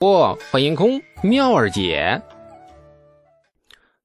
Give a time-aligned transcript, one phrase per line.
[0.00, 2.22] 不，欢迎空妙儿姐。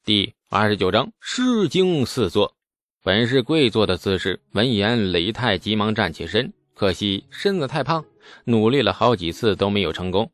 [0.03, 2.53] 第二十九章诗经四座，
[3.01, 4.41] 本是跪坐的姿势。
[4.51, 8.03] 闻言，李泰急忙站起身，可惜身子太胖，
[8.43, 10.29] 努力了好几次都没有成功。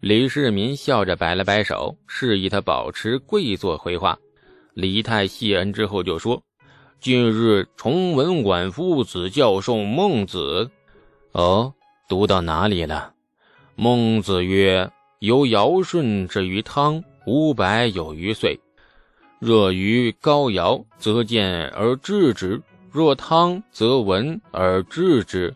[0.00, 4.18] 李世民笑着摆了摆手，示意他保持跪坐回话。
[4.74, 6.42] 李泰谢恩之后就说
[7.00, 10.70] ：“近日崇文馆夫子教授孟子，
[11.32, 11.72] 哦，
[12.06, 13.14] 读到哪里了？”
[13.82, 14.90] 孟子曰
[15.20, 18.60] ：“由尧舜至于汤，五百有余岁。
[19.38, 22.60] 若于高尧，则见而治之；
[22.92, 25.54] 若汤，则闻而治之。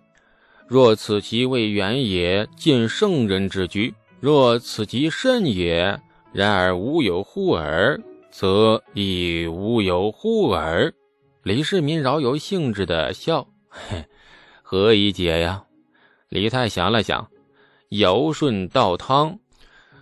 [0.67, 6.01] 若此其未远也，见圣人之居；若此其甚也，
[6.33, 8.01] 然而无有乎耳，
[8.31, 10.91] 则亦无有乎耳。”
[11.45, 14.03] 李世民饶有兴致的笑：“嘿，
[14.65, 15.63] 何以解呀？”
[16.31, 17.29] 李泰想了想。
[17.99, 19.39] 尧舜到汤，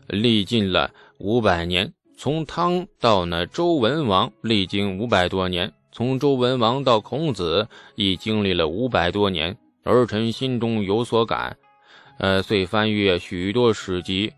[0.07, 9.55] 历尽了五百年；从汤到那周文王，历经五百多年；从周文王到孔子，亦经历了五百多年。
[9.85, 11.55] 儿臣心中有所感，
[12.19, 14.33] 呃，遂翻阅许多史籍，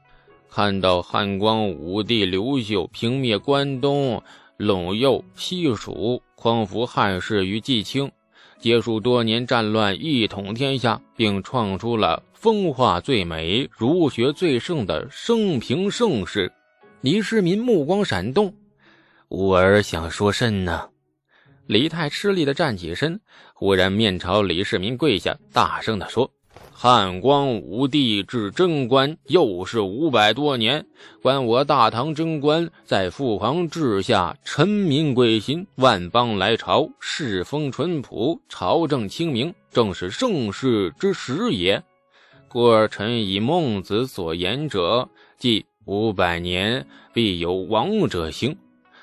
[0.50, 4.20] 看到汉光武帝刘秀平灭关东，
[4.58, 8.10] 陇右西蜀，匡扶汉室于季青，
[8.58, 12.20] 结束多年战乱，一统天下，并创出了。
[12.44, 16.52] 风化最美、儒学最盛的生平盛世，
[17.00, 18.54] 李世民目光闪动，
[19.30, 20.90] 吾儿想说甚呢？
[21.66, 23.18] 李泰吃力的站起身，
[23.54, 26.30] 忽然面朝李世民跪下，大声的说
[26.70, 30.84] ：“汉光武帝至贞观，又是五百多年。
[31.22, 41.82] 观我大唐贞观，在父皇治下，臣民归心，万邦来朝，世风淳朴，朝政清明，正是盛世之时也。”
[42.54, 48.56] 故而臣以孟子所言者，即五百年必有王者兴，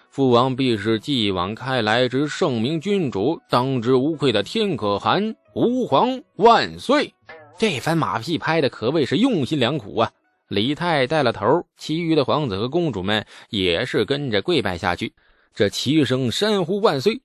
[0.09, 7.13] 父王必是继往开来之圣明君主，当之无愧的天可汗，吾皇万岁！
[7.59, 10.09] 这番马屁拍的可谓是用心良苦啊！
[10.47, 15.11] 李泰带了头，其余的皇子和公主们也是跟着跪拜下去，
[15.53, 17.19] 这齐声山呼万岁。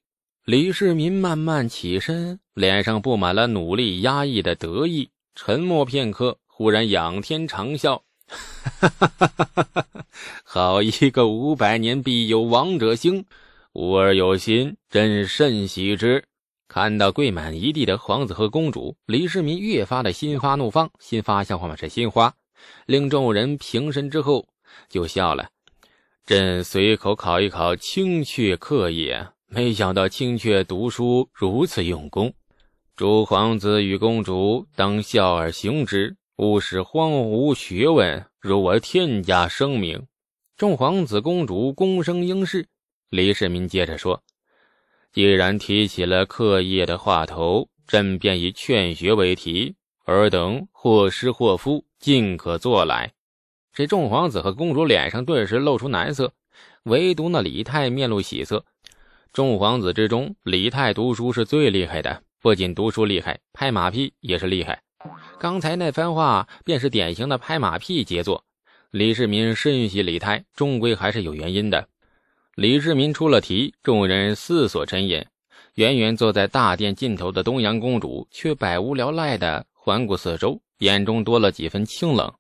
[0.45, 5.09] 李世民慢慢起身，脸上布满了努力压抑的得意。
[5.37, 9.87] 沉默片刻，忽然仰天长啸：“哈哈哈哈哈！
[10.43, 13.27] 好一个五百年必有王者兴，
[13.75, 16.25] 吾儿有心，朕甚喜之。”
[16.67, 20.91] 看到跪满一地的皇子和公主，李世民越发的心花怒放。
[20.99, 21.77] 心花像话吗？
[21.77, 22.35] 是心花。
[22.87, 24.49] 令众人平身之后，
[24.89, 25.51] 就笑了
[26.25, 32.33] ：“朕随口考一考青雀课也，没想到青雀读书如此用功。”
[32.97, 40.07] 诸皇子与公主当笑而行之，勿使荒芜学问，如我天家声名。
[40.57, 42.67] 众皇子公主躬声应是。
[43.11, 44.23] 李世民接着说
[45.13, 49.75] ：“既然提起了课业的话头，朕便以劝学为题，
[50.07, 53.13] 尔等或师或夫，尽可做来。”
[53.77, 56.33] 这众皇子和公主脸上顿时露出难色，
[56.85, 58.65] 唯独那李泰面露喜色。
[59.35, 62.23] 众皇子之中，李泰读书是最厉害的。
[62.47, 64.81] 不仅读书厉害，拍马屁也是厉害。
[65.37, 68.45] 刚才那番话便是典型的拍马屁杰作。
[68.93, 71.89] 李世民深喜李泰，终归还是有原因的。
[72.55, 75.27] 李世民出了题，众人思索沉吟。
[75.75, 82.33] 远远坐在大殿尽头的东阳公主却百无聊赖地环顾四周，眼中多了几分清冷。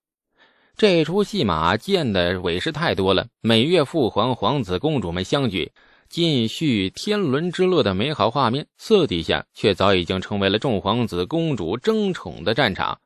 [0.77, 3.27] 这出戏码见的委实太多了。
[3.41, 5.73] 每月父皇、皇子、公主们相聚。
[6.09, 12.99] 尽续天伦之乐的美好画面，私底下却早已经成为了众皇子公主争宠的战场。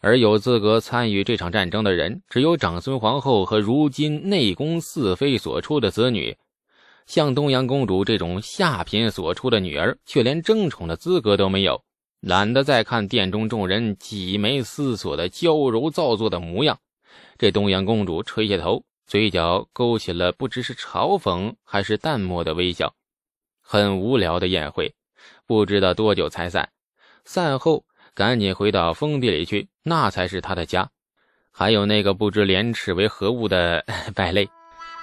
[0.00, 6.36] 而有资格参与这场战争的人，只有长孙皇后和如今内宫四妃所出的子女。
[7.06, 11.82] 像东阳公主这种下品所出的女儿，却连争宠的资格都没有。
[12.20, 16.78] 懒得再看殿中众人挤眉思索的娇柔造作的模样，
[17.38, 18.82] 这东阳公主垂下头。
[19.06, 22.92] 嘴角勾起了不知是嘲讽还是淡漠的微笑，
[23.62, 24.92] 很无聊的宴会，
[25.46, 26.68] 不知道多久才散。
[27.24, 30.90] 散后赶紧回到封地里去，那才是他的家。
[31.52, 34.48] 还有那个不知廉耻为何物的 败类，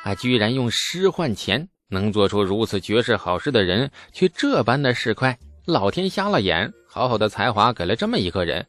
[0.03, 5.35] 啊，居然用诗换钱，能做出如此绝世好诗的人，却这般的市侩。
[5.65, 8.67] 老天瞎了眼，好好的才华给了这么一个人。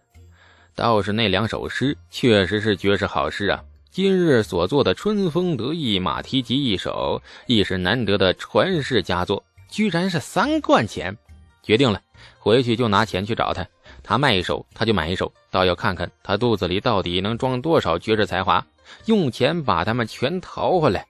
[0.77, 3.65] 倒是那两首诗，确实是绝世好诗啊。
[3.95, 11.17] 今日所作的《春风得意马蹄疾》一首，亦是难得的传世佳作，居然是三贯钱。
[11.63, 12.03] 决定了，
[12.41, 13.65] 回去就拿钱去找他，
[14.03, 18.67] 他卖一手，他就买一手，倒要看看他肚子里到底能装多少绝世才华，
[19.05, 21.07] 用钱把他们全淘回来。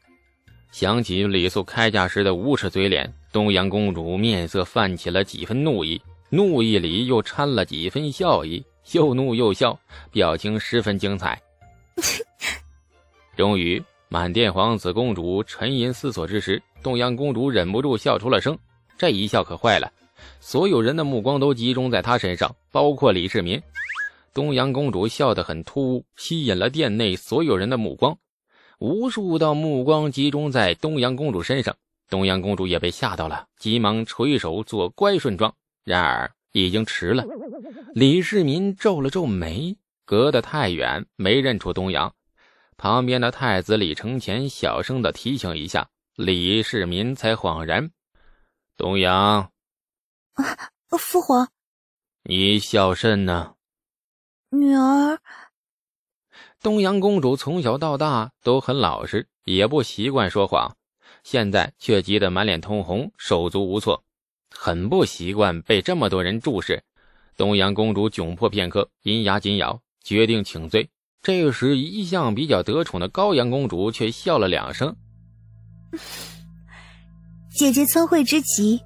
[0.71, 5.99] 想起李素开价时的无耻嘴脸，东阳公主面色泛起了几分怒意，
[6.29, 9.81] 怒意里又掺了几分笑意，又怒又笑，
[10.13, 11.41] 表情十分精彩。
[13.37, 18.57] 终于，满殿皇子公主沉吟思索之时，东阳公主忍不住笑出了声。
[18.97, 19.91] 这一笑可坏了。
[20.39, 23.61] 所有人的目光都集中在她身上，包括李世民。
[24.33, 28.17] 东阳公主笑得很突兀，吸引了殿内所有人的目光。
[28.79, 31.75] 无数道目光集中在东阳公主身上，
[32.09, 35.53] 东阳公主也被吓到了，急忙垂手做乖顺状。
[35.85, 37.25] 然而已经迟了。
[37.95, 42.13] 李世民皱了皱眉，隔得太远，没认出东阳。
[42.77, 47.91] 旁边的太子李承乾小声的提醒一下，李世民才恍然：
[48.77, 49.51] 东阳。
[50.35, 50.45] 啊，
[50.99, 51.49] 父皇，
[52.25, 53.55] 你孝甚呢？
[54.51, 55.19] 女儿。
[56.61, 60.77] 东阳公主从小到大都很老实，也不习惯说谎，
[61.23, 64.03] 现在却急得满脸通红，手足无措，
[64.51, 66.83] 很不习惯被这么多人注视。
[67.37, 70.89] 东阳公主窘迫片刻，银牙紧咬，决定请罪。
[71.25, 74.95] 这时，一向比较得宠的高阳公主却笑了两声
[77.57, 78.79] ：“姐姐聪慧之极。”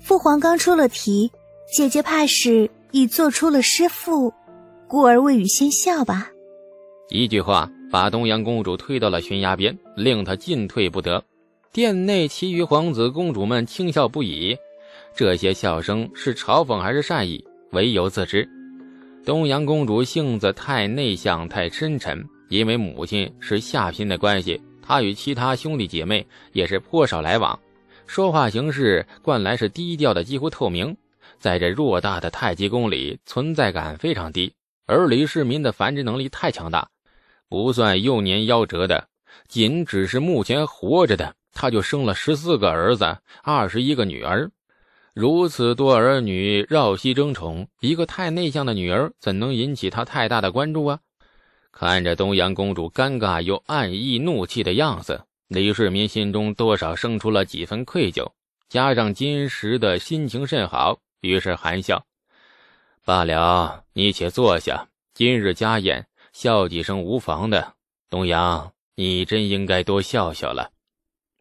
[0.00, 1.30] 父皇刚出了题，
[1.76, 4.32] 姐姐怕是已做出了师父，
[4.88, 6.30] 故而未雨先笑吧。
[7.10, 11.22] 一句话把东阳公主推到了悬崖边，令她进退不得。
[11.70, 14.56] 殿内其余皇子公主们轻笑不已，
[15.14, 18.48] 这些笑声是嘲讽还是善意，唯有自知。
[19.24, 27.58] 东阳公主性子太内向、太深沉，因为母亲是下嫔的关系，她与其他兄弟姐妹也是颇少来往。
[28.06, 30.94] 说话行事惯来是低调的，几乎透明，
[31.38, 34.52] 在这偌大的太极宫里存在感非常低。
[34.86, 36.86] 而李世民的繁殖能力太强大，
[37.48, 39.08] 不算幼年夭折的，
[39.48, 44.50] 仅只是目前活着的，他就生了十四个儿子，二十一个女儿，
[45.14, 50.98] 如此多儿女绕膝争宠，一个太内向的女儿怎能引起他太大的关注啊？
[51.70, 55.24] 看着东阳公主尴尬又暗意怒气的样子。
[55.46, 58.28] 李世民心中多少生出了几分愧疚，
[58.68, 62.04] 加上今时的心情甚好，于是含笑
[63.06, 64.88] ：“罢了，你且坐下。
[65.14, 67.74] 今日家宴，笑几声无妨的。
[68.10, 70.72] 东阳，你真应该多笑笑了。”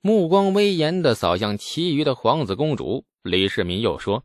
[0.02, 4.22] 目光威严地扫向其余的皇子公主，李世民又说：“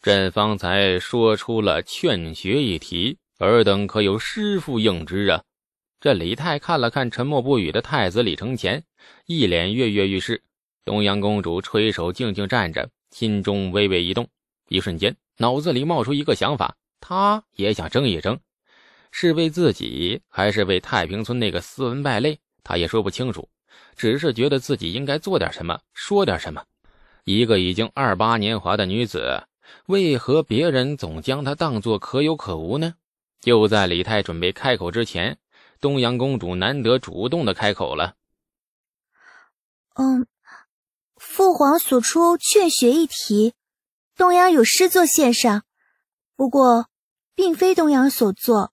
[0.00, 5.42] 朕方才说出了劝学一题，尔等可有师傅应之啊？”
[6.00, 8.80] 这李泰看了看沉默不语的太子李承乾，
[9.26, 10.40] 一脸跃跃欲试。
[10.84, 14.28] 东阳公主垂手静静站着，心中微微一动，
[14.68, 18.38] 一瞬间脑子里冒出一个想法：她也想争一争，
[19.10, 22.38] 是为自己，还是为太平村那个斯文败类？
[22.62, 23.48] 她也说不清楚，
[23.96, 26.64] 只是觉得自己应该做点什么，说点什么。
[27.28, 29.42] 一个已经二八年华的女子，
[29.84, 32.94] 为何别人总将她当作可有可无呢？
[33.38, 35.36] 就在李泰准备开口之前。
[35.78, 38.14] 东阳公主难得主动的开口了
[39.94, 40.26] ：“嗯，
[41.16, 43.52] 父皇所出劝学一题，
[44.16, 45.64] 东阳有诗作献上，
[46.34, 46.86] 不过
[47.34, 48.72] 并非东阳所作，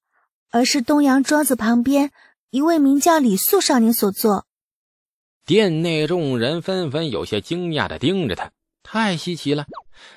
[0.50, 2.14] 而是东阳庄子旁边
[2.52, 4.45] 一位名叫李素少年所作。”
[5.46, 9.68] 殿内众人纷纷有些惊讶的盯着他，太稀奇了。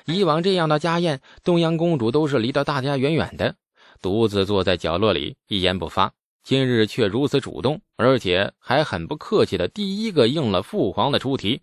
[0.05, 3.55] 以往这样的家宴，东阳公主都是离得大家远远的，
[4.01, 6.11] 独自坐在角落里，一言不发。
[6.43, 11.61] 今日却如此主动，而且还很不客气的第一个应了父皇的出题。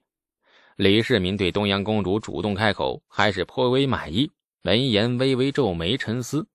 [0.76, 4.30] 李世民对东阳公主主动开口还是颇为满意。
[4.62, 6.46] 闻言，微微皱眉沉思：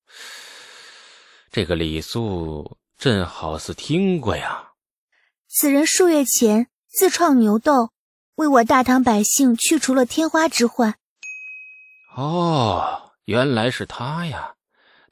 [1.52, 4.70] 这个李素，朕好似听过呀。
[5.48, 7.90] 此人数月前自创牛痘，
[8.36, 10.96] 为我大唐百姓去除了天花之患。
[12.18, 14.56] 哦，原来是他呀！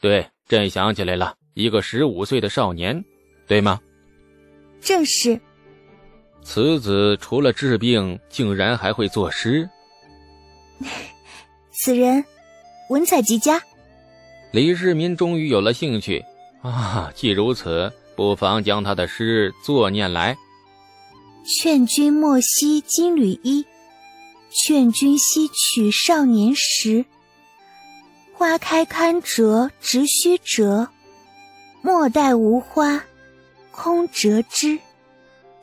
[0.02, 1.36] 对，朕想起来了。
[1.54, 3.04] 一个十五岁的少年，
[3.48, 3.80] 对吗？
[4.82, 5.40] 正是。
[6.44, 9.70] 此子除了治病，竟然还会作诗。
[11.72, 12.24] 此人
[12.90, 13.62] 文采极佳。
[14.52, 16.26] 李世民终于有了兴趣
[16.62, 17.10] 啊！
[17.16, 20.36] 既如此，不妨将他的诗作念来。
[21.44, 23.66] 劝君莫惜金缕衣，
[24.52, 27.04] 劝君惜取少年时。
[28.34, 30.88] 花开堪折直须折。
[31.82, 33.02] 莫待无花
[33.72, 34.78] 空折枝。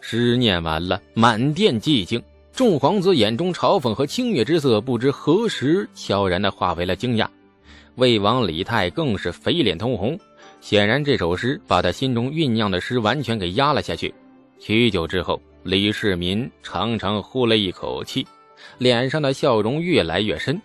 [0.01, 2.23] 诗念完了，满殿寂静。
[2.53, 7.29] 众皇子眼中嘲讽和轻蔑之色，不知何时悄然的化为了惊讶。
[7.97, 10.19] 魏王李泰更是肥脸通红，
[10.63, 14.15] 显然这首诗把他心中酝酿的诗完全给压了下去。
[14.59, 18.25] 许久之后，李世民长长呼了一口气，
[18.79, 20.63] 脸上的笑容越来越深。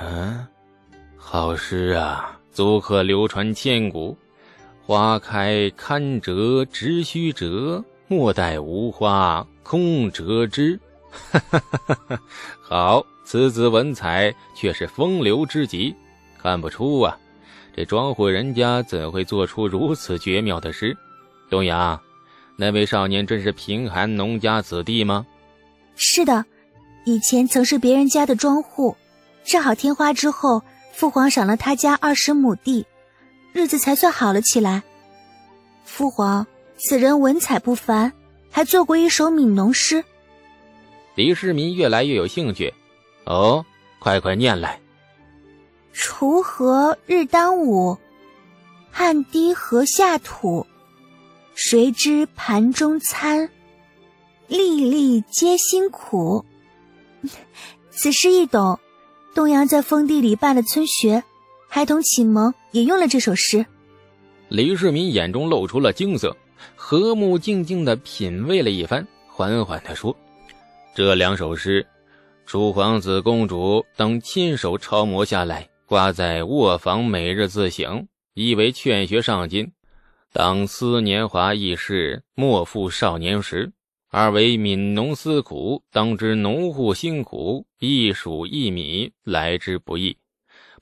[0.00, 0.46] 嗯，
[1.16, 4.16] 好诗啊，足可流传千古。
[4.86, 10.78] 花开堪折直须折，莫待无花空折枝。
[12.62, 15.92] 好，此子文采却是风流之极。
[16.40, 17.18] 看不出啊，
[17.74, 20.96] 这庄户人家怎会做出如此绝妙的诗？
[21.50, 22.00] 东阳，
[22.56, 25.26] 那位少年真是贫寒农家子弟吗？
[25.96, 26.44] 是的，
[27.04, 28.96] 以前曾是别人家的庄户，
[29.44, 32.86] 正好天花之后，父皇赏了他家二十亩地，
[33.52, 34.82] 日子才算好了起来。
[35.84, 36.46] 父皇，
[36.76, 38.12] 此人文采不凡，
[38.50, 40.04] 还做过一首悯农诗。
[41.16, 42.72] 李世民越来越有兴趣，
[43.24, 43.64] 哦，
[43.98, 44.80] 快快念来。
[45.92, 47.96] 锄禾日当午，
[48.90, 50.66] 汗滴禾下土。
[51.54, 53.48] 谁知盘中餐，
[54.48, 56.44] 粒粒皆辛苦。
[57.90, 58.78] 此诗易懂，
[59.34, 61.22] 东阳在封地里办了村学，
[61.68, 63.64] 孩童启蒙也用了这首诗。
[64.48, 66.36] 李世民眼中露出了惊色，
[66.74, 70.14] 和睦静静的品味了一番，缓缓的说。
[70.92, 71.86] 这两首诗，
[72.46, 79.72] 楚皇子、公主等亲手抄摹下来，挂在卧房，每日自省，以为劝学上进。
[80.34, 83.72] 当思年华易逝，莫负少年时。
[84.10, 90.16] 二为悯农思苦，当知农户辛苦，一黍一米来之不易，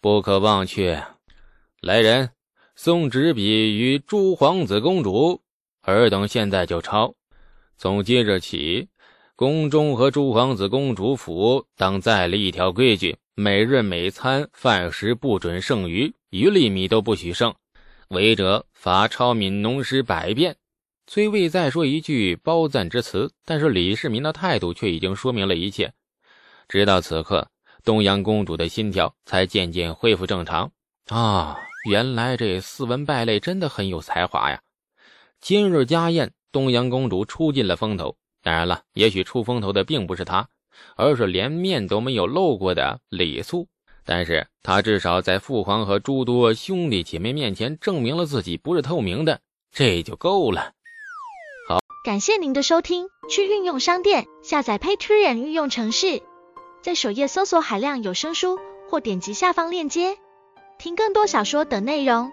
[0.00, 1.04] 不可忘却。
[1.82, 2.30] 来人，
[2.76, 5.42] 送纸笔与诸皇子、公主，
[5.82, 7.14] 尔等现在就抄。
[7.76, 8.88] 从今日起。
[9.36, 17.54] 宫中和诸皇子、公主府当再立一条规矩：每日每餐饭食不准剩余，一粒米都不许剩。
[18.12, 20.54] 违者罚抄悯农诗百遍。
[21.06, 25.90] 虽未再说一句褒赞之词，但是李世民的态度却已经说明了一切。
[26.68, 27.48] 直到此刻，
[27.82, 30.70] 东阳公主的心跳才渐渐恢复正常。
[31.08, 31.56] 啊，
[31.88, 34.60] 原来这斯文败类真的很有才华呀！
[35.40, 38.14] 今日家宴，东阳公主出尽了风头。
[38.42, 40.46] 当然了，也许出风头的并不是他，
[40.96, 43.68] 而是连面都没有露过的李素。
[44.04, 49.40] 但是他至少在父皇和诸多兄弟姐妹面前证明了自己不是透明的，
[49.72, 50.72] 这就够了。
[51.68, 53.08] 好，感谢您的收听。
[53.30, 56.20] 去运用商店下载 Patreon 运用城市，
[56.82, 58.58] 在首页搜索海量有声书，
[58.90, 60.18] 或点击下方链接
[60.78, 62.32] 听更多小说等内容。